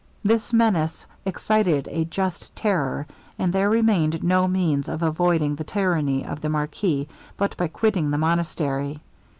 This 0.23 0.51
menace 0.51 1.05
excited 1.25 1.87
a 1.91 2.05
just 2.05 2.55
terror, 2.55 3.05
and 3.37 3.53
there 3.53 3.69
remained 3.69 4.23
no 4.23 4.47
means 4.47 4.89
of 4.89 5.03
avoiding 5.03 5.53
the 5.53 5.63
tyranny 5.63 6.25
of 6.25 6.41
the 6.41 6.49
marquis 6.49 7.07
but 7.37 7.55
by 7.55 7.67
quitting 7.67 8.09
the 8.09 8.17
monastery. 8.17 9.03